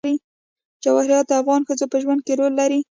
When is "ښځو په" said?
1.67-1.97